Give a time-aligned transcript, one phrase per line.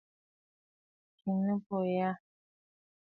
[1.19, 2.09] Kɛ̀ʼɛ nɨbuʼu nyâ.